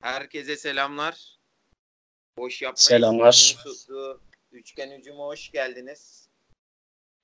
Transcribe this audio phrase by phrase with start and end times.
[0.00, 1.38] Herkese selamlar.
[2.36, 3.56] Boş yapmayı Selamlar.
[3.64, 4.20] tuttu.
[4.52, 6.28] Üçgen hücuma hoş geldiniz.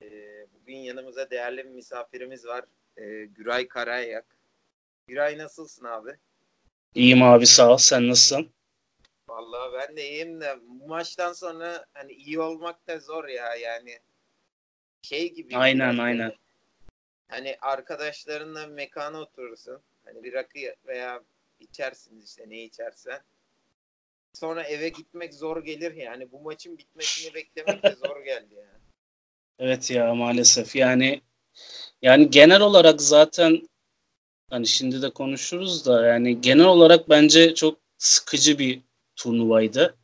[0.01, 2.65] Ee, bugün yanımıza değerli bir misafirimiz var.
[2.97, 4.25] Ee, Güray Karayak.
[5.07, 6.11] Güray nasılsın abi?
[6.95, 7.77] İyiyim abi sağ ol.
[7.77, 8.49] Sen nasılsın?
[9.29, 13.99] Vallahi ben de iyiyim de bu maçtan sonra hani iyi olmak da zor ya yani.
[15.01, 15.57] Şey gibi.
[15.57, 16.33] Aynen, biraz aynen.
[17.27, 19.81] Hani arkadaşlarınla mekana oturursun.
[20.05, 21.23] Hani bir rakı veya
[21.59, 23.19] içersiniz işte ne içersen.
[24.33, 26.31] Sonra eve gitmek zor gelir yani.
[26.31, 28.67] Bu maçın bitmesini beklemek de zor geldi yani.
[29.59, 30.75] Evet ya maalesef.
[30.75, 31.21] Yani
[32.01, 33.69] yani genel olarak zaten
[34.49, 38.81] hani şimdi de konuşuruz da yani genel olarak bence çok sıkıcı bir
[39.15, 39.97] turnuvaydı.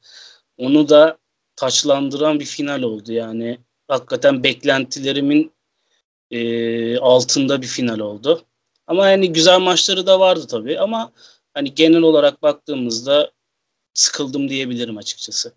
[0.57, 1.17] Onu da
[1.55, 3.59] taçlandıran bir final oldu yani.
[3.87, 5.53] Hakikaten beklentilerimin
[6.31, 8.45] e, altında bir final oldu.
[8.87, 11.11] Ama yani güzel maçları da vardı tabii ama
[11.53, 13.31] hani genel olarak baktığımızda
[13.93, 15.53] sıkıldım diyebilirim açıkçası.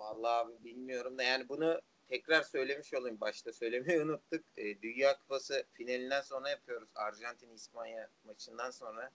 [0.00, 3.20] Vallahi abi bilmiyorum da yani bunu tekrar söylemiş olayım.
[3.20, 4.44] Başta söylemeyi unuttuk.
[4.56, 6.88] Ee, Dünya Kupası finalinden sonra yapıyoruz.
[6.94, 9.10] Arjantin İspanya maçından sonra.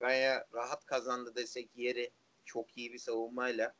[0.00, 2.10] Gaya rahat kazandı desek yeri
[2.44, 3.74] çok iyi bir savunmayla.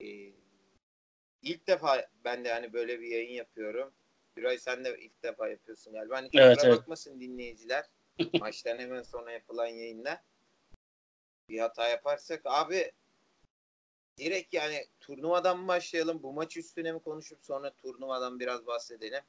[0.00, 0.32] Ee,
[1.42, 3.92] ilk defa ben de hani böyle bir yayın yapıyorum.
[4.36, 6.16] Güray sen de ilk defa yapıyorsun galiba.
[6.16, 6.78] Hani Evet, evet.
[6.78, 7.84] bakmasın dinleyiciler.
[8.40, 10.22] Maçtan hemen sonra yapılan yayında.
[11.48, 12.92] Bir hata yaparsak abi
[14.18, 16.22] direkt yani turnuvadan mı başlayalım?
[16.22, 19.22] Bu maç üstüne mi konuşup sonra turnuvadan biraz bahsedelim?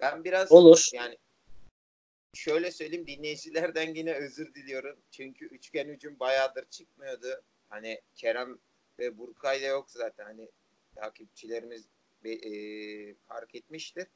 [0.00, 0.88] Ben biraz Olur.
[0.92, 1.18] yani
[2.34, 4.98] şöyle söyleyeyim dinleyicilerden yine özür diliyorum.
[5.10, 7.42] Çünkü üçgen hücum bayağıdır çıkmıyordu.
[7.68, 8.58] Hani Kerem
[8.98, 10.24] ve Burkay da yok zaten.
[10.24, 10.50] Hani
[10.94, 11.88] takipçilerimiz
[12.24, 14.06] e, fark etmiştir.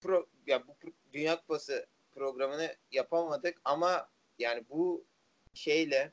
[0.00, 0.76] Pro, ya bu
[1.12, 5.06] Dünya Kupası programını yapamadık ama yani bu
[5.54, 6.12] şeyle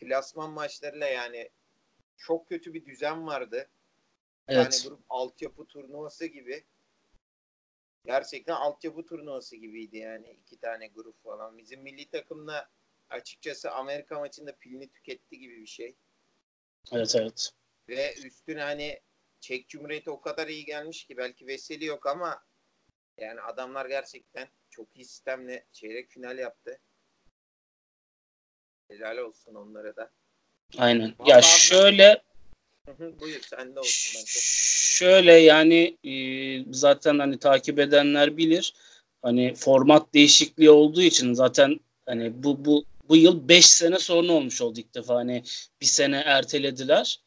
[0.00, 1.50] klasman maçlarıyla yani
[2.16, 3.68] çok kötü bir düzen vardı.
[4.48, 4.82] Evet.
[4.82, 6.64] Yani grup altyapı turnuvası gibi.
[8.04, 10.30] Gerçekten altyapı turnuvası gibiydi yani.
[10.30, 11.58] iki tane grup falan.
[11.58, 12.70] Bizim milli takımla
[13.10, 15.96] açıkçası Amerika maçında pilini tüketti gibi bir şey.
[16.92, 17.50] Evet evet.
[17.88, 19.00] Ve üstüne hani
[19.40, 22.44] Çek Cumhuriyeti o kadar iyi gelmiş ki belki Veseli yok ama
[23.18, 26.78] yani adamlar gerçekten çok iyi sistemle çeyrek final yaptı.
[28.88, 30.10] Helal olsun onlara da.
[30.78, 31.14] Aynen.
[31.18, 32.22] Vallahi Ya şöyle
[33.20, 34.14] Buyur sen de olsun.
[34.14, 34.42] Ben çok...
[34.98, 36.12] şöyle yani e,
[36.72, 38.74] zaten hani takip edenler bilir.
[39.22, 44.62] Hani format değişikliği olduğu için zaten hani bu bu bu yıl 5 sene sonra olmuş
[44.62, 45.14] oldu ilk defa.
[45.14, 45.42] Hani
[45.80, 47.20] bir sene ertelediler.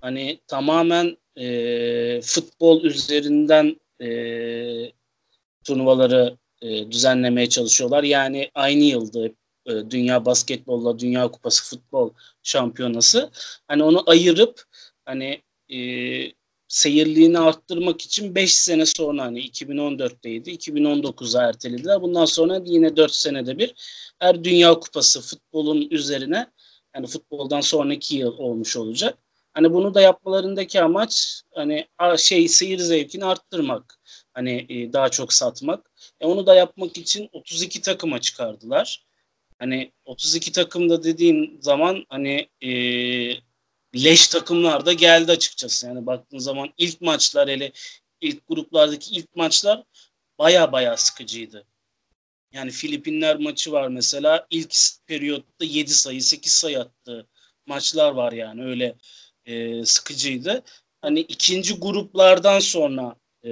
[0.00, 4.08] Hani tamamen e, futbol üzerinden e,
[5.64, 8.02] turnuvaları e, düzenlemeye çalışıyorlar.
[8.02, 9.26] Yani aynı yılda
[9.66, 12.10] e, Dünya Basketbolla Dünya Kupası Futbol
[12.42, 13.30] Şampiyonası.
[13.68, 14.62] Hani onu ayırıp
[15.04, 15.78] hani e,
[16.68, 20.50] seyirliğini arttırmak için 5 sene sonra hani 2014'teydi.
[20.50, 22.02] 2019'a ertelediler.
[22.02, 23.74] Bundan sonra yine 4 senede bir
[24.18, 26.46] her Dünya Kupası futbolun üzerine
[26.94, 29.18] yani futboldan sonraki yıl olmuş olacak.
[29.54, 31.86] Hani bunu da yapmalarındaki amaç hani
[32.16, 33.98] şey seyir zevkini arttırmak.
[34.34, 35.90] Hani e, daha çok satmak.
[36.20, 39.04] E, onu da yapmak için 32 takıma çıkardılar.
[39.58, 42.70] Hani 32 takımda dediğin zaman hani e,
[44.04, 45.86] leş takımlar da geldi açıkçası.
[45.86, 47.72] Yani baktığın zaman ilk maçlar hele
[48.20, 49.84] ilk gruplardaki ilk maçlar
[50.38, 51.66] baya baya sıkıcıydı.
[52.52, 57.26] Yani Filipinler maçı var mesela ilk periyotta 7 sayı 8 sayı attığı
[57.66, 58.96] maçlar var yani öyle
[59.46, 60.62] e, sıkıcıydı.
[61.02, 63.50] Hani ikinci gruplardan sonra e,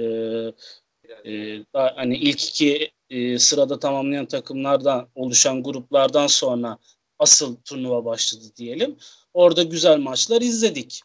[1.25, 1.31] e,
[1.73, 6.77] daha, hani ilk iki e, sırada tamamlayan takımlardan oluşan gruplardan sonra
[7.19, 8.97] asıl turnuva başladı diyelim.
[9.33, 11.01] Orada güzel maçlar izledik.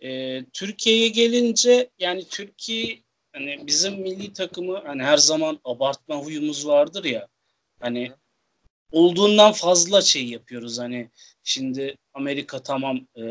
[0.00, 2.98] E, Türkiye'ye gelince yani Türkiye
[3.32, 7.28] hani bizim milli takımı hani her zaman abartma huyumuz vardır ya.
[7.80, 8.12] Hani
[8.92, 11.10] olduğundan fazla şey yapıyoruz hani
[11.42, 13.22] şimdi Amerika tamam e,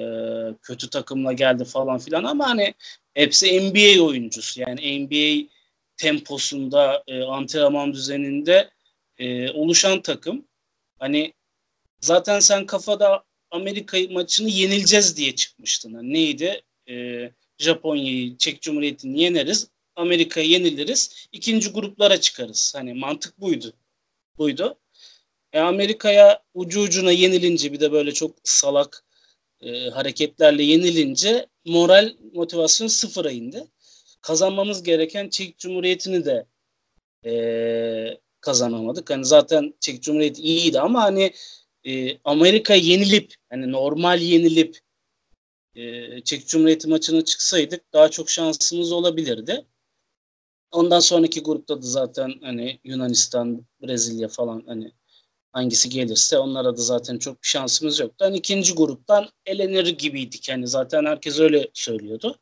[0.61, 2.73] kötü takımla geldi falan filan ama hani
[3.17, 5.49] hepsi NBA oyuncusu yani NBA
[5.97, 8.69] temposunda e, antrenman düzeninde
[9.17, 10.47] e, oluşan takım
[10.99, 11.33] hani
[12.01, 15.93] zaten sen kafada Amerika maçını yenileceğiz diye çıkmıştın.
[15.93, 16.61] Hani neydi?
[16.89, 16.93] E,
[17.57, 19.67] Japonya'yı, Çek Cumhuriyeti'ni yeneriz.
[19.95, 21.27] Amerika'yı yeniliriz.
[21.31, 22.73] ikinci gruplara çıkarız.
[22.75, 23.73] Hani mantık buydu.
[24.37, 24.79] Buydu.
[25.53, 29.03] E, Amerika'ya ucu ucuna yenilince bir de böyle çok salak
[29.61, 33.67] e, hareketlerle yenilince moral motivasyon sıfıra indi.
[34.21, 36.45] Kazanmamız gereken Çek Cumhuriyeti'ni de
[37.25, 37.31] e,
[38.41, 39.09] kazanamadık.
[39.09, 41.33] Hani zaten Çek Cumhuriyeti iyiydi ama hani
[41.83, 44.79] e, Amerika yenilip hani normal yenilip
[45.75, 49.65] e, Çek Cumhuriyeti maçına çıksaydık daha çok şansımız olabilirdi.
[50.71, 54.91] Ondan sonraki grupta da zaten hani Yunanistan, Brezilya falan hani
[55.57, 58.25] hangisi gelirse onlara da zaten çok bir şansımız yoktu.
[58.25, 60.49] Hani ikinci gruptan elenir gibiydik.
[60.49, 62.39] Yani zaten herkes öyle söylüyordu.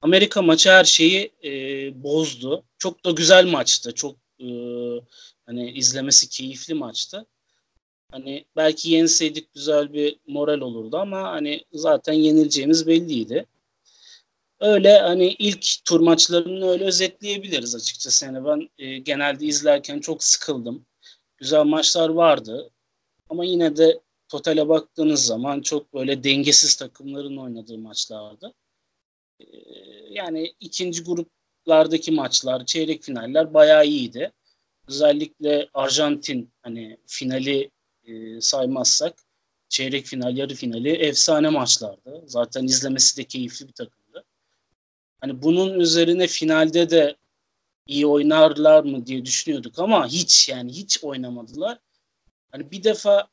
[0.00, 1.50] Amerika maçı her şeyi e,
[2.02, 2.64] bozdu.
[2.78, 3.94] Çok da güzel maçtı.
[3.94, 4.46] Çok e,
[5.46, 7.26] hani izlemesi keyifli maçtı.
[8.10, 13.46] Hani belki yenseydik güzel bir moral olurdu ama hani zaten yenileceğimiz belliydi.
[14.60, 18.26] Öyle hani ilk tur maçlarını öyle özetleyebiliriz açıkçası.
[18.26, 20.86] Yani ben e, genelde izlerken çok sıkıldım.
[21.40, 22.70] Güzel maçlar vardı.
[23.28, 28.54] Ama yine de totale baktığınız zaman çok böyle dengesiz takımların oynadığı maçlardı.
[29.40, 29.44] E,
[30.10, 34.32] yani ikinci gruplardaki maçlar, çeyrek finaller bayağı iyiydi.
[34.88, 37.70] Özellikle Arjantin hani finali
[38.04, 39.14] e, saymazsak
[39.68, 42.22] çeyrek final, yarı finali efsane maçlardı.
[42.26, 44.24] Zaten izlemesi de keyifli bir takımdı.
[45.20, 47.16] Hani bunun üzerine finalde de
[47.90, 51.78] iyi oynarlar mı diye düşünüyorduk ama hiç yani hiç oynamadılar.
[52.52, 53.28] Hani bir defa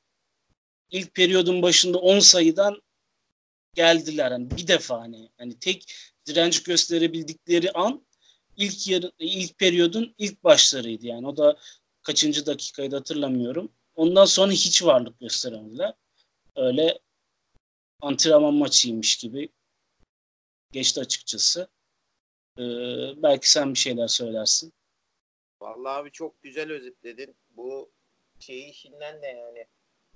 [0.92, 2.82] ilk periyodun başında 10 sayıdan
[3.74, 4.32] geldiler.
[4.32, 5.94] Hani bir defa hani hani tek
[6.26, 8.06] direnç gösterebildikleri an
[8.58, 11.28] ilk yarı, ilk periyodun ilk başlarıydı yani.
[11.28, 11.58] O da
[12.02, 13.72] kaçıncı dakikaydı hatırlamıyorum.
[13.96, 15.94] Ondan sonra hiç varlık gösteremediler.
[16.56, 17.00] Öyle
[18.02, 19.50] antrenman maçıymış gibi
[20.72, 21.68] geçti açıkçası.
[22.60, 24.74] Ee, belki sen bir şeyler söylersin.
[25.62, 27.36] Vallahi abi çok güzel özetledin.
[27.50, 27.92] Bu
[28.40, 29.68] şey işinden de yani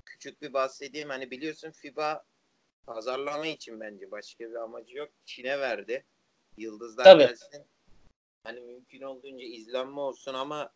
[0.05, 1.09] küçük bir bahsedeyim.
[1.09, 2.25] Hani biliyorsun FIBA
[2.85, 5.09] pazarlama için bence başka bir amacı yok.
[5.25, 6.05] Çin'e verdi.
[6.57, 7.23] Yıldızlar Tabii.
[7.23, 7.65] gelsin.
[8.43, 10.73] Hani mümkün olduğunca izlenme olsun ama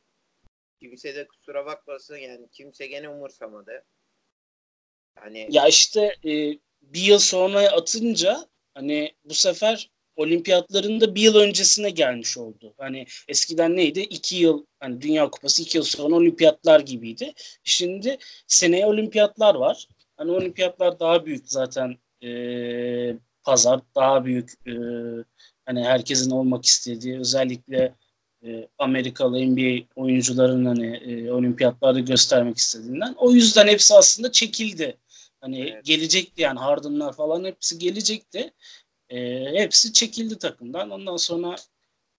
[0.80, 3.86] kimse de kusura bakmasın yani kimse gene umursamadı.
[5.16, 11.90] Hani ya işte e, bir yıl sonra atınca hani bu sefer olimpiyatlarında bir yıl öncesine
[11.90, 12.74] gelmiş oldu.
[12.78, 14.00] Hani eskiden neydi?
[14.00, 17.34] İki yıl hani Dünya Kupası iki yıl sonra olimpiyatlar gibiydi.
[17.64, 18.18] Şimdi
[18.48, 19.88] seneye olimpiyatlar var.
[20.18, 22.30] Hani olimpiyatlar daha büyük zaten e,
[23.44, 24.74] pazar daha büyük e,
[25.66, 27.96] hani herkesin olmak istediği özellikle
[28.46, 33.14] e, Amerikalı NBA oyuncuların hani e, olimpiyatlarda göstermek istediğinden.
[33.18, 34.98] O yüzden hepsi aslında çekildi.
[35.42, 35.86] Hani evet.
[35.86, 38.52] gelecekti yani Harden'lar falan hepsi gelecekti.
[39.10, 40.90] E, hepsi çekildi takımdan.
[40.90, 41.56] Ondan sonra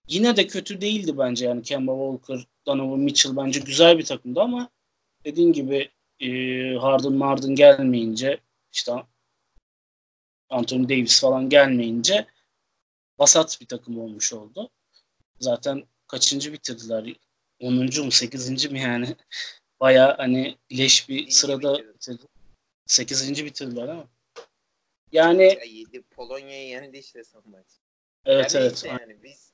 [0.08, 4.70] yine de kötü değildi bence yani Kemba Walker, Donovan Mitchell bence güzel bir takımdı ama
[5.24, 5.90] dediğin gibi
[6.20, 6.28] e,
[6.74, 8.40] Harden Marden gelmeyince
[8.72, 8.92] işte
[10.50, 12.26] Anthony Davis falan gelmeyince
[13.18, 14.70] vasat bir takım olmuş oldu.
[15.40, 17.16] Zaten kaçıncı bitirdiler?
[17.60, 17.74] 10.
[18.04, 18.70] mu 8.
[18.70, 19.16] mi yani?
[19.80, 22.26] Baya hani leş bir sırada bitirdi.
[22.86, 23.44] 8.
[23.44, 24.08] bitirdiler ama.
[25.16, 27.66] Yani ya 7 Polonya'yı yendi işte son maç.
[28.24, 28.84] Evet yani evet.
[28.84, 29.52] yani biz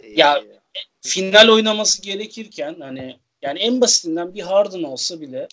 [0.00, 5.48] e, ya e, final oynaması gerekirken hani yani en basitinden bir Harden olsa bile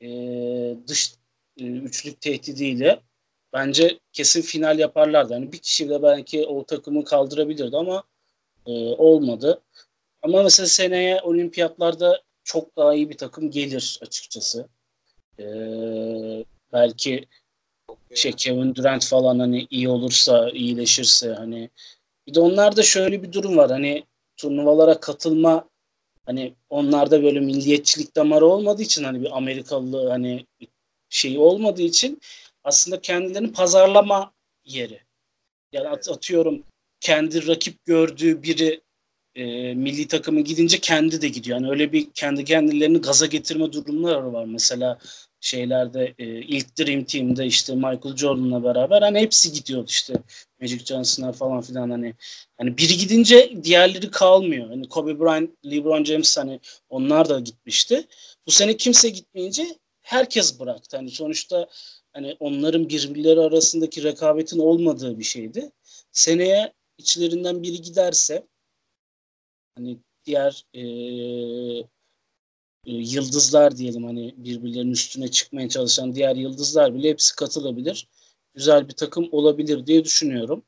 [0.00, 0.08] e,
[0.86, 1.14] dış
[1.60, 3.00] e, üçlük tehdidiyle
[3.52, 5.32] bence kesin final yaparlardı.
[5.32, 8.04] Yani bir kişiyle belki o takımı kaldırabilirdi ama
[8.66, 9.62] e, olmadı.
[10.22, 14.68] Ama mesela seneye olimpiyatlarda çok daha iyi bir takım gelir açıkçası.
[15.38, 15.44] E,
[16.72, 17.26] belki
[18.14, 21.70] şey Kevin Durant falan hani iyi olursa, iyileşirse hani
[22.26, 23.70] bir de onlarda şöyle bir durum var.
[23.70, 24.04] Hani
[24.36, 25.68] turnuvalara katılma
[26.26, 30.46] hani onlarda böyle milliyetçilik damarı olmadığı için hani bir Amerikalı hani
[31.08, 32.20] şey olmadığı için
[32.64, 34.32] aslında kendilerini pazarlama
[34.64, 35.00] yeri.
[35.72, 36.62] Yani at, atıyorum
[37.00, 38.80] kendi rakip gördüğü biri
[39.34, 41.60] e, milli takımı gidince kendi de gidiyor.
[41.60, 44.44] Yani öyle bir kendi kendilerini gaza getirme durumları var.
[44.44, 44.98] Mesela
[45.40, 50.14] şeylerde e, ilk Dream Team'de işte Michael Jordan'la beraber hani hepsi gidiyordu işte
[50.60, 52.14] Magic Johnson'a falan filan hani
[52.58, 54.68] hani biri gidince diğerleri kalmıyor.
[54.68, 58.06] Hani Kobe Bryant, LeBron James hani onlar da gitmişti.
[58.46, 59.66] Bu sene kimse gitmeyince
[60.00, 60.96] herkes bıraktı.
[60.96, 61.68] Hani sonuçta
[62.12, 65.70] hani onların birbirleri arasındaki rekabetin olmadığı bir şeydi.
[66.12, 68.46] Seneye içlerinden biri giderse
[69.74, 70.82] hani diğer e,
[72.86, 78.08] yıldızlar diyelim hani birbirlerinin üstüne çıkmaya çalışan diğer yıldızlar bile hepsi katılabilir.
[78.54, 80.62] Güzel bir takım olabilir diye düşünüyorum.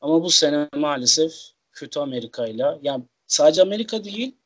[0.00, 1.32] Ama bu sene maalesef
[1.72, 4.36] kötü Amerika'yla yani sadece Amerika değil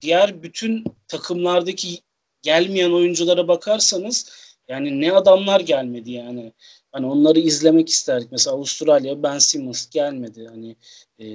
[0.00, 1.98] diğer bütün takımlardaki
[2.42, 4.30] gelmeyen oyunculara bakarsanız
[4.68, 6.52] yani ne adamlar gelmedi yani.
[6.92, 8.32] Hani onları izlemek isterdik.
[8.32, 10.46] Mesela Avustralya Ben Simmons gelmedi.
[10.48, 10.76] Hani
[11.18, 11.26] e,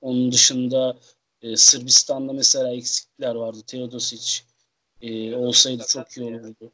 [0.00, 0.98] onun dışında
[1.42, 3.58] E, Sırbistan'da mesela eksikler vardı.
[3.66, 4.40] Teodosic
[5.02, 6.72] e, olsaydı çok iyi olurdu.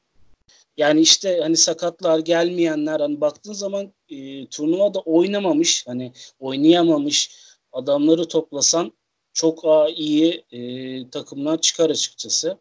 [0.77, 7.31] Yani işte hani sakatlar gelmeyenler hani baktığın zaman e, turnuvada oynamamış hani oynayamamış
[7.73, 8.93] adamları toplasan
[9.33, 9.65] çok
[9.97, 12.59] iyi e, takımlar çıkar açıkçası.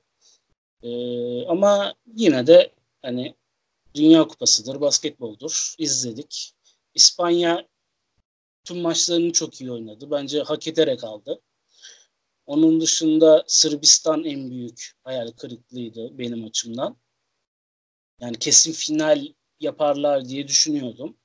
[0.83, 0.89] E,
[1.45, 2.71] ama yine de
[3.01, 3.35] hani
[3.95, 5.75] Dünya Kupası'dır, basketboldur.
[5.77, 6.53] izledik.
[6.93, 7.67] İspanya
[8.63, 10.11] tüm maçlarını çok iyi oynadı.
[10.11, 11.41] Bence hak ederek aldı.
[12.47, 16.97] Onun dışında Sırbistan en büyük hayal kırıklığıydı benim açımdan.
[18.21, 19.27] Yani kesin final
[19.59, 21.17] yaparlar diye düşünüyordum.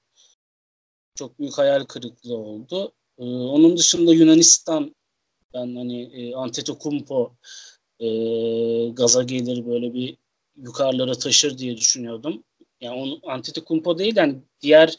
[1.15, 2.93] Çok büyük hayal kırıklığı oldu.
[3.19, 4.95] Ee, onun dışında Yunanistan
[5.55, 7.37] ben hani e, Antetokounmpo
[8.01, 8.07] e,
[8.89, 10.17] gaza gelir böyle bir
[10.57, 12.45] yukarılara taşır diye düşünüyordum.
[12.81, 14.97] Yani onu Antetokounmpo değil yani diğer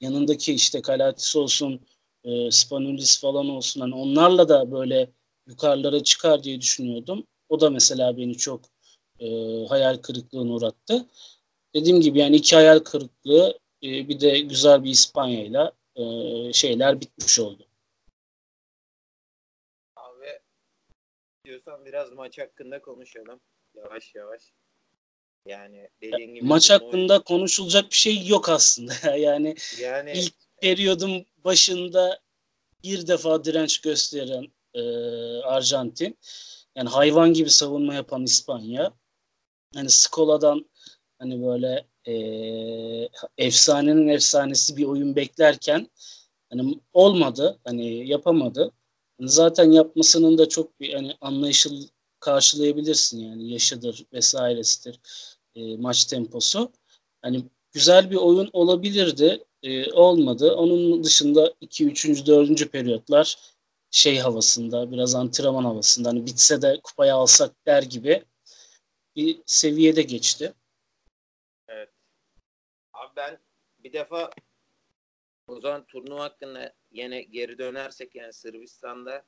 [0.00, 1.80] yanındaki işte Kalatis olsun,
[2.24, 5.10] e, Spanulis falan olsun hani onlarla da böyle
[5.46, 7.26] yukarılara çıkar diye düşünüyordum.
[7.48, 8.60] O da mesela beni çok
[9.20, 9.26] e,
[9.68, 11.06] hayal kırıklığına uğrattı.
[11.74, 16.02] Dediğim gibi yani iki hayal kırıklığı e, bir de güzel bir İspanya'yla e,
[16.52, 17.66] şeyler bitmiş oldu.
[19.96, 20.40] Abi
[21.44, 23.40] diyorsan biraz maç hakkında konuşalım.
[23.74, 24.42] Yavaş yavaş.
[25.46, 27.22] Yani dediğin gibi maç hakkında oyun...
[27.22, 28.92] konuşulacak bir şey yok aslında.
[29.16, 32.20] yani, yani ilk periyodun başında
[32.84, 34.80] bir defa direnç gösteren e,
[35.42, 36.18] Arjantin.
[36.76, 38.92] Yani hayvan gibi savunma yapan İspanya.
[39.74, 40.70] Hani Skola'dan
[41.18, 42.14] hani böyle e,
[43.38, 45.90] efsanenin efsanesi bir oyun beklerken
[46.50, 47.58] hani olmadı.
[47.64, 48.72] Hani yapamadı.
[49.20, 51.76] Yani zaten yapmasının da çok bir hani anlayışlı
[52.20, 55.00] karşılayabilirsin yani yaşıdır vesairesidir
[55.54, 56.72] e, maç temposu.
[57.22, 59.44] Hani güzel bir oyun olabilirdi.
[59.62, 60.54] E, olmadı.
[60.54, 62.26] Onun dışında 2 3.
[62.26, 62.70] 4.
[62.72, 63.36] periyotlar
[63.94, 66.08] şey havasında, biraz antrenman havasında.
[66.08, 68.24] Hani bitse de kupayı alsak der gibi
[69.16, 70.54] bir seviyede geçti.
[71.68, 71.90] Evet.
[72.92, 73.38] Abi ben
[73.78, 74.30] bir defa
[75.46, 79.24] o zaman turnuva hakkında yine geri dönersek yani Sırbistan'da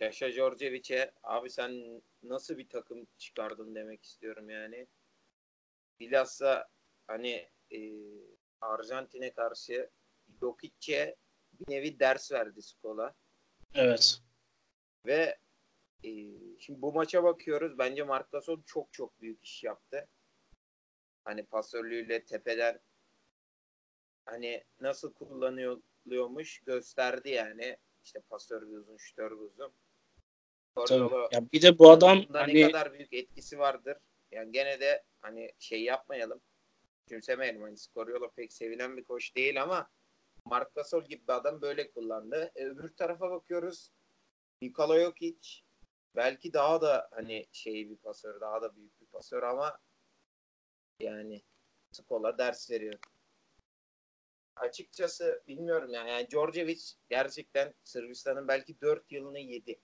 [0.00, 4.86] Yaşa Djordjevic'e abi sen nasıl bir takım çıkardın demek istiyorum yani.
[6.00, 6.68] Bilhassa
[7.06, 7.78] hani e,
[8.60, 9.90] Arjantin'e karşı
[10.40, 11.16] Jokic'e
[11.52, 13.14] bir nevi ders verdi Skola.
[13.74, 14.20] Evet.
[15.06, 15.38] Ve
[16.04, 16.10] e,
[16.58, 17.78] şimdi bu maça bakıyoruz.
[17.78, 20.08] Bence Marc Gasol çok çok büyük iş yaptı.
[21.24, 22.80] Hani pasörlüğüyle tepeden
[24.24, 27.76] hani nasıl kullanılıyormuş gösterdi yani.
[28.04, 29.72] İşte pasör uzun, şütör uzun.
[31.32, 33.96] Ya bir de bu adam hani ne kadar büyük etkisi vardır.
[34.30, 36.40] Yani gene de hani şey yapmayalım.
[37.02, 37.62] Küçümsemeyelim.
[37.62, 39.90] Hani Scoriola pek sevilen bir koç değil ama
[40.48, 42.52] Mark Gasol gibi bir adam böyle kullandı.
[42.54, 43.90] E, öbür tarafa bakıyoruz.
[44.62, 45.62] Nikola Jokic
[46.16, 49.78] belki daha da hani şey bir pasör, daha da büyük bir pasör ama
[51.00, 51.42] yani
[51.92, 52.98] Skola ders veriyor.
[54.56, 56.10] Açıkçası bilmiyorum yani.
[56.10, 59.80] yani Djordjevic gerçekten Sırbistan'ın belki 4 yılını yedi.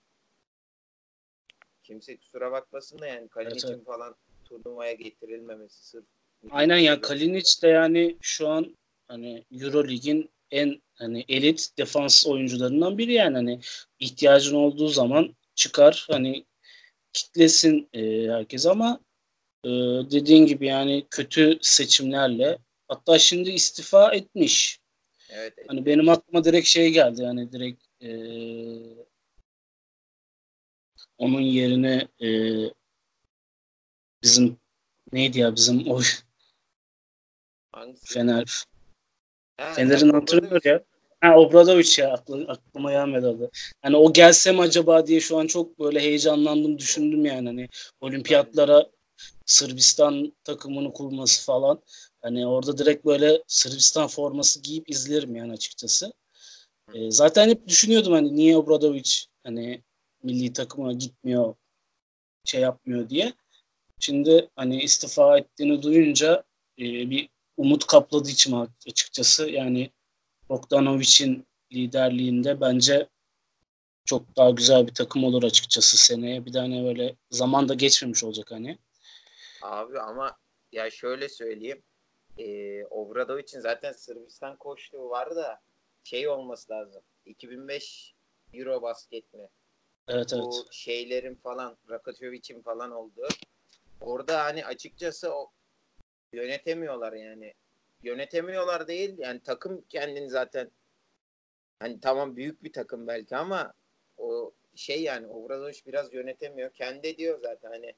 [1.83, 3.85] Kimse kusura bakmasın da yani Kalinic'in evet, evet.
[3.85, 6.05] falan turnuvaya getirilmemesi sırf.
[6.49, 13.13] Aynen ya Kalinic de yani şu an hani Eurolig'in en hani elit defans oyuncularından biri
[13.13, 13.59] yani hani
[13.99, 16.45] ihtiyacın olduğu zaman çıkar hani
[17.13, 18.99] kitlesin e, herkes ama
[19.63, 19.69] e,
[20.11, 24.79] dediğin gibi yani kötü seçimlerle hatta şimdi istifa etmiş.
[25.29, 25.69] Evet, evet.
[25.69, 28.09] Hani benim aklıma direkt şey geldi yani direkt e,
[31.17, 32.29] onun yerine e,
[34.23, 34.57] bizim
[35.11, 36.01] neydi ya bizim o
[38.03, 38.65] Fener
[39.57, 40.83] Fener'in antrenörü ya.
[41.21, 43.51] Ha Obradoviç ya aklı, aklıma gelmedi adı.
[43.81, 47.67] Hani o gelsem acaba diye şu an çok böyle heyecanlandım düşündüm yani hani
[48.01, 48.89] olimpiyatlara
[49.45, 51.81] Sırbistan takımını kurması falan.
[52.21, 56.13] Hani orada direkt böyle Sırbistan forması giyip izlerim yani açıkçası.
[56.93, 59.83] E, zaten hep düşünüyordum hani niye Obradoviç hani
[60.23, 61.55] milli takıma gitmiyor
[62.45, 63.33] şey yapmıyor diye.
[63.99, 66.43] Şimdi hani istifa ettiğini duyunca
[66.79, 69.91] e, bir umut kapladığı için açıkçası yani
[70.49, 73.07] Bogdanovic'in liderliğinde bence
[74.05, 76.45] çok daha güzel bir takım olur açıkçası seneye.
[76.45, 78.77] Bir tane böyle zaman da geçmemiş olacak hani.
[79.61, 80.37] Abi ama
[80.71, 81.83] ya şöyle söyleyeyim.
[82.37, 85.61] E, için zaten Sırbistan koştuğu var da
[86.03, 87.03] şey olması lazım.
[87.25, 88.15] 2005
[88.53, 89.47] Euro basket mi?
[90.07, 90.67] Evet, Bu evet.
[90.71, 93.27] şeylerin falan Rakacovic'in falan olduğu.
[94.01, 95.51] Orada hani açıkçası o
[96.35, 97.53] yönetemiyorlar yani.
[98.03, 100.71] Yönetemiyorlar değil yani takım kendini zaten
[101.79, 103.73] hani tamam büyük bir takım belki ama
[104.17, 106.73] o şey yani Obradoviç biraz yönetemiyor.
[106.73, 107.95] Kendi diyor zaten hani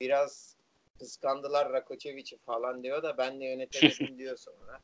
[0.00, 0.56] biraz
[0.98, 4.80] kıskandılar Rakoçeviç'i falan diyor da ben de yönetemedim diyor sonra.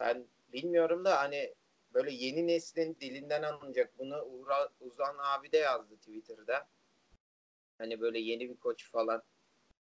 [0.00, 1.54] Ben bilmiyorum da hani
[1.94, 3.98] böyle yeni neslin dilinden alınacak.
[3.98, 6.68] Bunu Uğra, Uzan abi de yazdı Twitter'da.
[7.78, 9.22] Hani böyle yeni bir koç falan.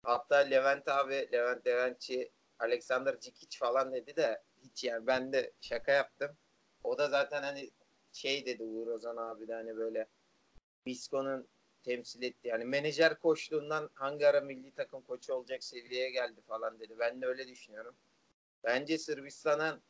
[0.09, 5.93] Hatta Levent abi, Levent Leventçi, Alexander Cikic falan dedi de hiç yani ben de şaka
[5.93, 6.37] yaptım.
[6.85, 7.71] O da zaten hani
[8.13, 10.09] şey dedi Uğur Ozan abi de hani böyle
[10.87, 11.49] Visco'nun
[11.83, 12.49] temsil etti.
[12.49, 16.99] Yani menajer koçluğundan hangi ara milli takım koçu olacak seviyeye geldi falan dedi.
[16.99, 17.95] Ben de öyle düşünüyorum.
[18.65, 19.83] Bence Sırbistan'ın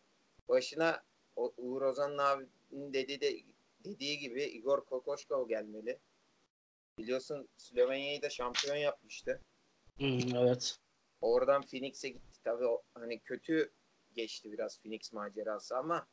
[0.48, 1.02] başına
[1.36, 3.36] o Uğur Ozan abinin dediği de
[3.84, 5.98] dediği gibi Igor Kokoşkov gelmeli.
[6.98, 9.40] Biliyorsun Slovenya'yı da şampiyon yapmıştı.
[9.98, 10.78] Hmm, evet.
[11.20, 12.38] Oradan Phoenix'e gitti.
[12.44, 13.72] Tabii o, hani kötü
[14.14, 16.06] geçti biraz Phoenix macerası ama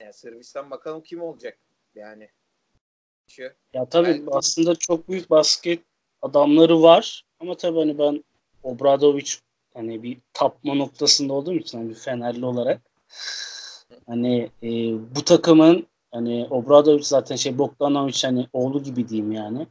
[0.00, 1.58] yani Sırbistan bakalım kim olacak
[1.94, 2.30] yani.
[3.28, 3.42] Şu,
[3.74, 5.82] Ya tabii Belki- aslında çok büyük basket
[6.22, 8.24] adamları var ama tabii hani ben
[8.62, 9.40] Obradoviç
[9.74, 12.80] hani bir tapma noktasında olduğum için hani bir Fenerli olarak
[14.06, 14.68] hani e,
[15.16, 19.66] bu takımın hani Obradoviç zaten şey Bogdanoviç hani oğlu gibi diyeyim yani.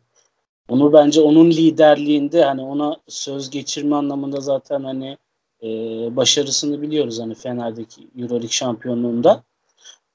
[0.72, 5.18] Onu bence onun liderliğinde hani ona söz geçirme anlamında zaten hani
[5.63, 5.68] e,
[6.16, 9.44] başarısını biliyoruz hani Fener'deki Euroleague şampiyonluğunda.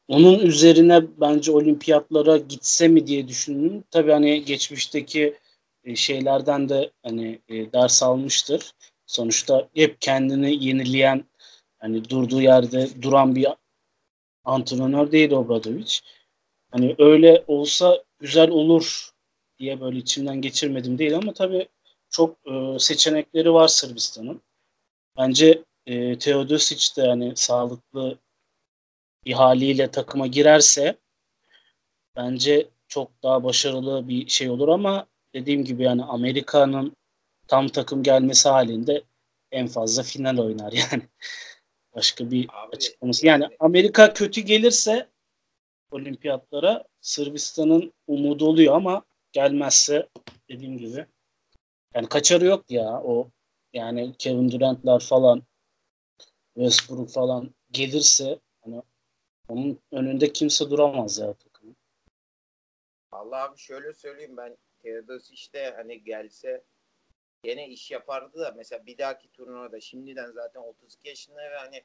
[0.08, 3.84] Onun üzerine bence olimpiyatlara gitse mi diye düşündüm.
[3.90, 5.34] Tabii hani geçmişteki
[5.84, 8.72] e, şeylerden de hani e, ders almıştır.
[9.06, 11.24] Sonuçta hep kendini yenileyen
[11.78, 13.46] hani durduğu yerde duran bir
[14.44, 16.02] antrenör değil Obradoviç.
[16.70, 19.15] Hani öyle olsa güzel olur
[19.58, 21.68] diye böyle içimden geçirmedim değil ama tabii
[22.10, 24.42] çok e, seçenekleri var Sırbistan'ın.
[25.18, 28.18] Bence e, Teodosic de hani sağlıklı
[29.24, 30.96] bir haliyle takıma girerse
[32.16, 36.96] bence çok daha başarılı bir şey olur ama dediğim gibi yani Amerika'nın
[37.48, 39.02] tam takım gelmesi halinde
[39.52, 41.02] en fazla final oynar yani.
[41.94, 43.26] Başka bir Abi, açıklaması.
[43.26, 45.08] Yani yani- Amerika kötü gelirse
[45.90, 49.02] olimpiyatlara Sırbistan'ın umudu oluyor ama
[49.36, 50.08] gelmezse
[50.48, 51.06] dediğim gibi
[51.94, 53.30] yani kaçarı yok ya o
[53.72, 55.42] yani Kevin Durant'lar falan
[56.54, 58.82] Westbrook falan gelirse hani
[59.48, 61.76] onun önünde kimse duramaz ya takımın.
[63.12, 66.64] Allah abi şöyle söyleyeyim ben Teodosis de hani gelse
[67.42, 71.84] gene iş yapardı da mesela bir dahaki turnuvada şimdiden zaten 32 yaşında ve hani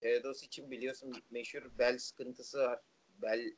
[0.00, 2.80] Teodos için biliyorsun meşhur bel sıkıntısı var.
[3.08, 3.56] Bel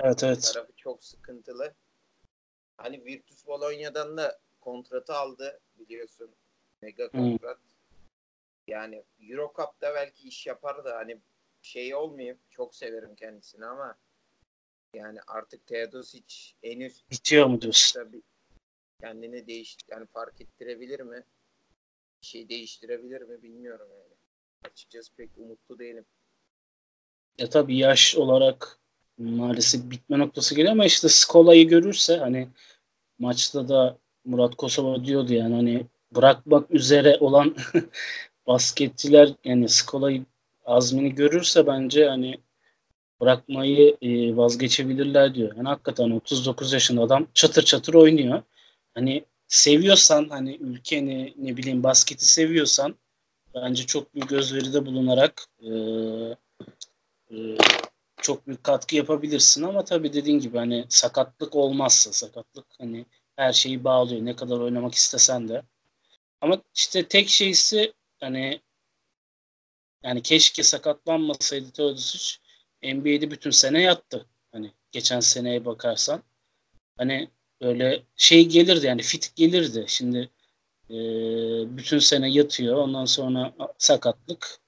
[0.00, 0.50] Evet evet.
[0.54, 1.74] tarafı çok sıkıntılı.
[2.82, 6.30] Hani Virtus Bologna'dan da kontratı aldı biliyorsun.
[6.82, 7.58] Mega kontrat.
[8.66, 11.20] Yani Euro Cup'ta belki iş yapar da hani
[11.62, 12.38] şey olmayayım.
[12.50, 13.98] Çok severim kendisini ama
[14.94, 18.00] yani artık Teodosic en üst Bitiyor mu diyorsun?
[18.00, 18.22] tabii
[19.00, 21.24] kendini değiş yani fark ettirebilir mi?
[22.22, 24.14] Bir şey değiştirebilir mi bilmiyorum yani.
[24.64, 26.06] Açıkçası pek umutlu değilim.
[27.38, 28.79] Ya tabii yaş olarak
[29.20, 32.48] maalesef bitme noktası geliyor ama işte Skola'yı görürse hani
[33.18, 37.56] maçta da Murat Kosova diyordu yani hani bırakmak üzere olan
[38.46, 40.24] basketçiler yani Skola'yı
[40.64, 42.40] azmini görürse bence hani
[43.20, 45.56] bırakmayı e, vazgeçebilirler diyor.
[45.56, 48.42] Yani hakikaten 39 yaşında adam çatır çatır oynuyor.
[48.94, 52.94] Hani seviyorsan hani ülkeni ne bileyim basketi seviyorsan
[53.54, 55.70] bence çok büyük özveride bulunarak e,
[57.30, 57.36] e,
[58.22, 63.06] çok büyük katkı yapabilirsin ama tabii dediğin gibi hani sakatlık olmazsa sakatlık hani
[63.36, 65.62] her şeyi bağlıyor ne kadar oynamak istesen de.
[66.40, 68.60] Ama işte tek şeysi hani
[70.04, 72.36] yani keşke sakatlanmasaydı Teodosic
[72.82, 74.26] NBA'de bütün sene yattı.
[74.52, 76.22] Hani geçen seneye bakarsan
[76.98, 77.30] hani
[77.62, 79.84] böyle şey gelirdi yani fit gelirdi.
[79.88, 80.30] Şimdi
[80.90, 80.96] e,
[81.76, 82.76] bütün sene yatıyor.
[82.76, 84.58] Ondan sonra sakatlık.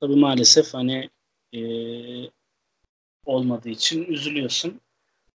[0.00, 1.10] Tabii maalesef hani
[3.34, 4.80] olmadığı için üzülüyorsun.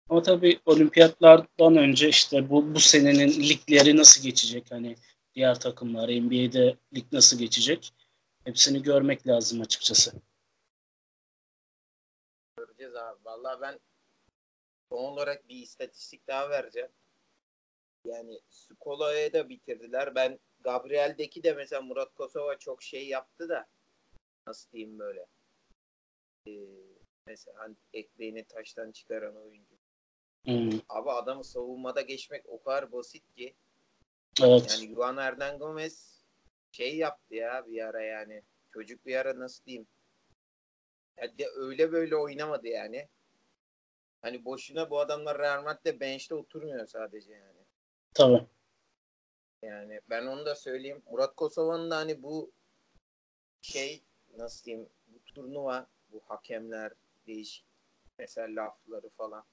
[0.10, 4.72] Ama tabii olimpiyatlardan önce işte bu, bu senenin ligleri nasıl geçecek?
[4.72, 4.96] Hani
[5.36, 7.94] diğer takımlar NBA'de lig nasıl geçecek?
[8.44, 10.12] Hepsini görmek lazım açıkçası.
[12.58, 13.20] Göreceğiz abi.
[13.26, 13.80] Vallahi ben
[14.92, 16.90] son olarak bir istatistik daha vereceğim.
[18.06, 20.16] Yani Skola'yı da bitirdiler.
[20.16, 23.68] Ben Gabriel'deki de mesela Murat Kosova çok şey yaptı da
[24.48, 25.26] nasıl diyeyim böyle.
[26.48, 26.52] Ee,
[27.28, 29.76] mesela hani ekmeğini taştan çıkaran oyuncu.
[30.46, 33.56] Hmm, Abi adamı savunmada geçmek o kadar basit ki.
[34.44, 34.68] evet.
[34.70, 36.24] Yani Juan Hernan Gomez
[36.72, 38.44] şey yaptı ya bir ara yani.
[38.74, 39.88] Çocuk bir ara nasıl diyeyim.
[41.18, 43.08] Ya de öyle böyle oynamadı yani.
[44.22, 47.62] Hani boşuna bu adamlar Real Madrid'de bench'te oturmuyor sadece yani.
[48.13, 48.46] Tabii.
[49.62, 51.02] Yani ben onu da söyleyeyim.
[51.12, 52.52] Murat Kosova'nın da hani bu
[53.62, 54.04] şey
[54.38, 56.92] nasıl diyeyim bu turnuva bu hakemler
[57.28, 57.66] değişik
[58.20, 59.44] mesela lafları falan.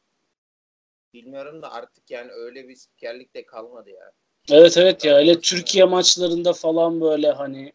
[1.15, 4.13] Bilmiyorum da artık yani öyle bir spikerlik de kalmadı ya.
[4.51, 7.73] Evet evet ya öyle Türkiye maçlarında falan böyle hani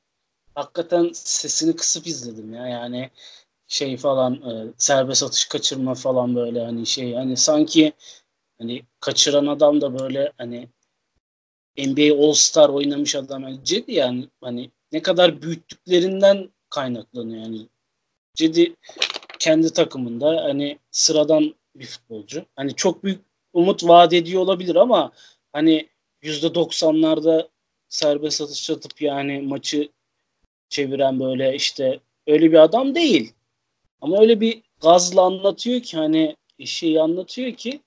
[0.55, 3.09] hakikaten sesini kısıp izledim ya yani
[3.67, 7.93] şey falan e, serbest atış kaçırma falan böyle hani şey hani sanki
[8.57, 10.69] hani kaçıran adam da böyle hani
[11.77, 17.67] NBA All Star oynamış adam yani Cedi yani hani ne kadar büyüttüklerinden kaynaklanıyor yani.
[18.35, 18.75] Cedi
[19.39, 22.45] kendi takımında hani sıradan bir futbolcu.
[22.55, 23.21] Hani çok büyük
[23.53, 25.11] umut vaat ediyor olabilir ama
[25.53, 25.89] hani
[26.23, 27.47] %90'larda
[27.89, 29.89] serbest atış atıp yani maçı
[30.69, 33.33] çeviren böyle işte öyle bir adam değil.
[34.01, 37.81] Ama öyle bir gazla anlatıyor ki hani şeyi anlatıyor ki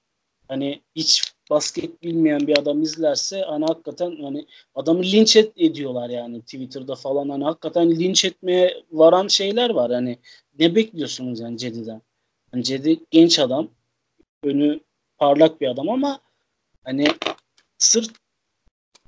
[0.49, 6.95] hani hiç basket bilmeyen bir adam izlerse hani hakikaten hani adamı linç ediyorlar yani Twitter'da
[6.95, 10.19] falan hani hakikaten linç etmeye varan şeyler var hani
[10.59, 12.03] ne bekliyorsunuz yani Cedi'den?
[12.53, 13.69] Hani Cedi genç adam
[14.45, 14.81] önü
[15.19, 16.21] parlak bir adam ama
[16.85, 17.07] hani
[17.79, 18.11] sırf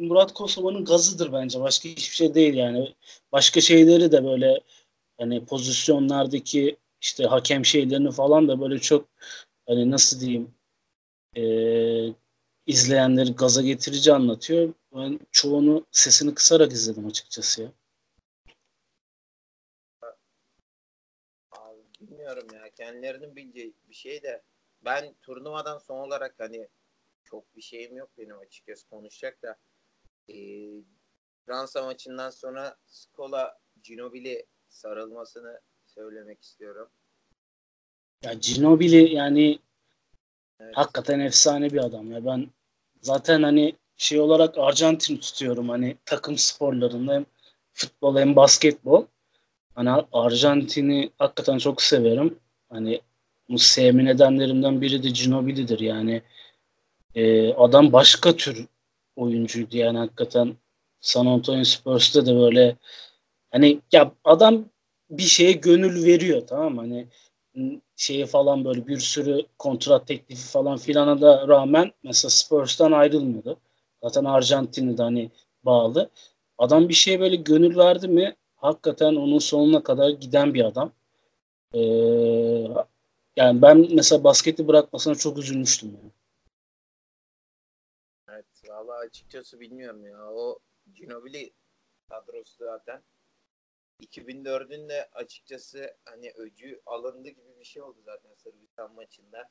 [0.00, 1.60] Murat Kosova'nın gazıdır bence.
[1.60, 2.94] Başka hiçbir şey değil yani.
[3.32, 4.60] Başka şeyleri de böyle
[5.18, 9.08] hani pozisyonlardaki işte hakem şeylerini falan da böyle çok
[9.66, 10.54] hani nasıl diyeyim
[11.36, 11.44] e,
[12.66, 14.74] izleyenleri gaza getirici anlatıyor.
[14.96, 17.68] Ben çoğunu sesini kısarak izledim açıkçası ya.
[22.00, 22.70] Bilmiyorum ya.
[22.70, 24.42] Kendilerinin bildiği bir şey de
[24.84, 26.68] ben turnuvadan son olarak hani
[27.24, 29.56] çok bir şeyim yok benim açıkçası konuşacak da
[30.28, 30.36] e,
[31.46, 36.88] Fransa maçından sonra Skola Ginobili sarılmasını söylemek istiyorum.
[38.22, 39.58] Ya Ginobili yani
[40.60, 40.76] evet.
[40.76, 42.26] hakikaten efsane bir adam ya.
[42.26, 42.50] Ben
[43.00, 47.26] zaten hani şey olarak Arjantin tutuyorum hani takım sporlarında hem
[47.72, 49.06] futbol hem basketbol.
[49.74, 52.38] Hani Arjantin'i hakikaten çok severim.
[52.70, 53.00] Hani
[53.48, 56.22] bu sevme nedenlerimden biri de Ginobili'dir yani.
[57.14, 58.66] E, adam başka tür
[59.16, 60.56] oyuncuydu yani hakikaten
[61.00, 62.76] San Antonio Spurs'ta da böyle
[63.50, 64.64] hani ya adam
[65.10, 66.80] bir şeye gönül veriyor tamam mı?
[66.80, 67.08] Hani
[67.96, 73.56] şeye falan böyle bir sürü kontrat teklifi falan filana da rağmen mesela Spurs'tan ayrılmıyordu.
[74.02, 75.30] Zaten Arjantin'de hani
[75.64, 76.10] bağlı.
[76.58, 80.92] Adam bir şeye böyle gönül verdi mi hakikaten onun sonuna kadar giden bir adam.
[81.74, 81.80] Ee,
[83.36, 85.88] yani ben mesela basketi bırakmasına çok üzülmüştüm.
[85.88, 86.10] Yani.
[88.28, 90.32] Evet valla açıkçası bilmiyorum ya.
[90.32, 90.58] O
[90.94, 91.52] Ginobili
[92.08, 93.02] kadrosu zaten
[94.02, 99.50] 2004'ün de açıkçası hani öcü alındı gibi bir şey oldu zaten Sırbistan maçında.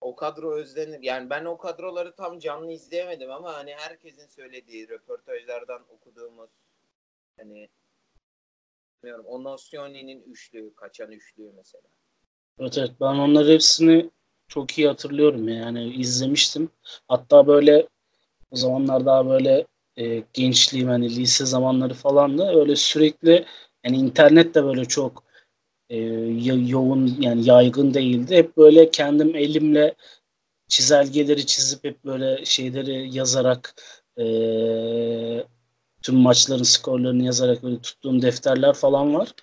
[0.00, 1.02] O kadro özlenir.
[1.02, 6.50] Yani ben o kadroları tam canlı izleyemedim ama hani herkesin söylediği röportajlardan okuduğumuz
[7.36, 7.68] hani
[9.02, 11.82] bilmiyorum o Nosyoni'nin üçlüğü, kaçan üçlüğü mesela.
[12.58, 14.10] Evet evet ben onları hepsini
[14.48, 16.70] çok iyi hatırlıyorum yani izlemiştim.
[17.08, 17.88] Hatta böyle
[18.50, 23.46] o zamanlar daha böyle e, gençliğim hani lise zamanları falan da öyle sürekli
[23.84, 25.29] yani internet de böyle çok
[25.90, 25.98] e,
[26.66, 28.36] yoğun yani yaygın değildi.
[28.36, 29.94] Hep böyle kendim elimle
[30.68, 33.74] çizelgeleri çizip hep böyle şeyleri yazarak
[34.18, 34.24] e,
[36.02, 39.34] tüm maçların skorlarını yazarak böyle tuttuğum defterler falan var.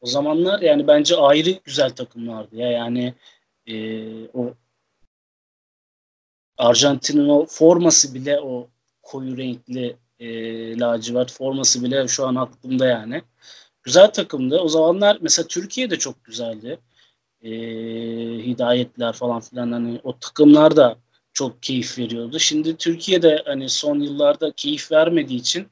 [0.00, 3.14] O zamanlar yani bence ayrı güzel takımlardı ya yani
[3.66, 3.74] e,
[4.28, 4.54] o
[6.58, 8.68] Arjantin'in o forması bile o
[9.02, 10.28] koyu renkli e,
[10.78, 13.22] lacivert forması bile şu an aklımda yani.
[13.86, 14.58] Güzel takımdı.
[14.58, 16.78] O zamanlar mesela Türkiye de çok güzeldi.
[17.42, 17.50] E,
[18.46, 20.96] hidayetler falan filan hani o takımlar da
[21.32, 22.38] çok keyif veriyordu.
[22.38, 25.68] Şimdi Türkiye'de hani son yıllarda keyif vermediği için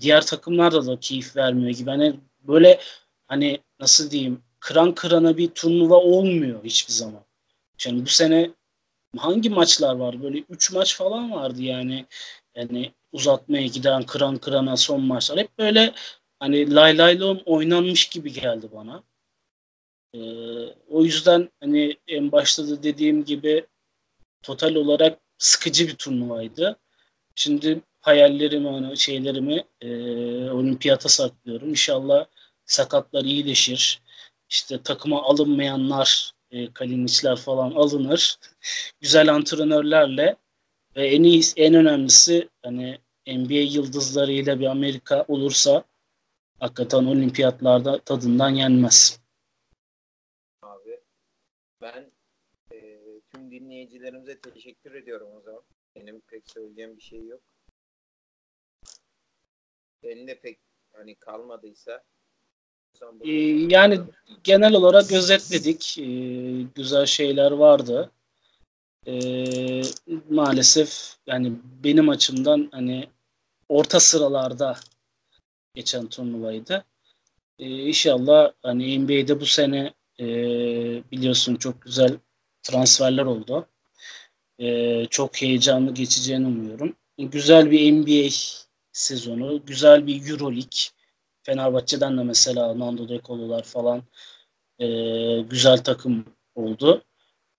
[0.00, 1.90] diğer takımlarda da keyif vermiyor gibi.
[1.90, 2.80] Hani böyle
[3.26, 7.24] hani nasıl diyeyim kıran kırana bir turnuva olmuyor hiçbir zaman.
[7.86, 8.50] Yani bu sene
[9.16, 10.22] hangi maçlar var?
[10.22, 12.06] Böyle 3 maç falan vardı yani.
[12.54, 15.38] Yani uzatmaya giden kıran kırana son maçlar.
[15.38, 15.94] Hep böyle
[16.38, 19.02] hani lay lay lom oynanmış gibi geldi bana.
[20.14, 20.18] Ee,
[20.88, 23.66] o yüzden hani en başta da dediğim gibi
[24.42, 26.76] total olarak sıkıcı bir turnuvaydı.
[27.34, 29.88] Şimdi hayallerimi, hani şeylerimi e,
[30.50, 31.70] olimpiyata saklıyorum.
[31.70, 32.26] İnşallah
[32.64, 34.02] sakatlar iyileşir.
[34.48, 38.36] İşte takıma alınmayanlar, e, Kalinic'ler falan alınır.
[39.00, 40.36] Güzel antrenörlerle
[40.96, 45.84] ve en iyi, en önemlisi hani NBA yıldızlarıyla bir Amerika olursa
[46.60, 49.20] hakikaten olimpiyatlarda tadından yenmez.
[50.62, 51.00] Abi
[51.82, 52.12] Ben
[52.72, 52.98] e,
[53.32, 55.62] tüm dinleyicilerimize teşekkür ediyorum o zaman.
[55.96, 57.40] Benim pek söyleyeceğim bir şey yok.
[60.02, 60.58] Senin de pek
[60.92, 62.04] hani kalmadıysa
[63.20, 63.30] ee,
[63.68, 64.00] yani
[64.44, 65.98] genel olarak özetledik.
[65.98, 66.02] Ee,
[66.74, 68.10] güzel şeyler vardı.
[69.06, 69.82] Ee,
[70.30, 71.52] maalesef yani
[71.84, 73.08] benim açımdan hani
[73.68, 74.76] orta sıralarda
[75.76, 76.84] geçen turnuvaydı.
[77.58, 80.26] Ee, inşallah hani NBA'de bu sene e,
[81.12, 82.18] biliyorsun çok güzel
[82.62, 83.68] transferler oldu.
[84.58, 86.96] E, çok heyecanlı geçeceğini umuyorum.
[87.18, 88.28] Güzel bir NBA
[88.92, 90.80] sezonu, güzel bir Euroleague.
[91.42, 93.20] Fenerbahçe'den de mesela Nando De
[93.62, 94.02] falan
[94.78, 94.86] e,
[95.40, 97.02] güzel takım oldu.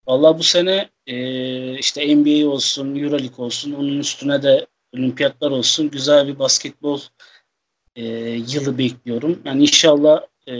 [0.07, 5.89] Valla bu sene e, işte NBA olsun, Euroleague olsun, onun üstüne de olimpiyatlar olsun.
[5.89, 6.99] Güzel bir basketbol
[7.97, 8.03] e,
[8.53, 9.41] yılı bekliyorum.
[9.45, 10.55] Yani inşallah e,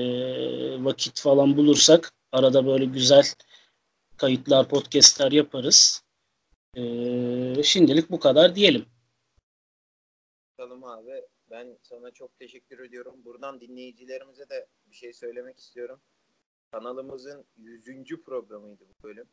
[0.83, 3.23] vakit falan bulursak arada böyle güzel
[4.17, 6.03] kayıtlar, podcastler yaparız.
[6.75, 6.83] E,
[7.63, 8.85] şimdilik bu kadar diyelim.
[10.51, 11.21] Bakalım abi.
[11.51, 13.25] Ben sana çok teşekkür ediyorum.
[13.25, 16.01] Buradan dinleyicilerimize de bir şey söylemek istiyorum.
[16.71, 18.23] Kanalımızın 100.
[18.25, 19.27] programıydı bu bölüm.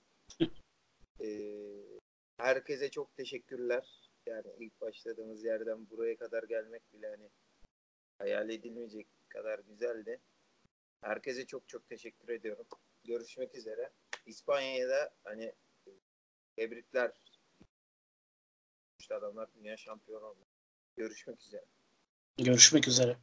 [1.20, 1.26] ee,
[2.36, 4.10] herkese çok teşekkürler.
[4.26, 7.30] Yani ilk başladığımız yerden buraya kadar gelmek bile hani
[8.18, 10.20] hayal edilmeyecek kadar güzeldi.
[11.00, 12.66] Herkese çok çok teşekkür ediyorum.
[13.04, 13.92] Görüşmek üzere.
[14.26, 15.52] İspanya'ya da hani
[16.56, 17.12] tebrikler.
[18.98, 20.46] İşte adamlar dünya şampiyonu oldu.
[20.96, 21.64] Görüşmek üzere.
[22.38, 23.16] Görüşmek üzere.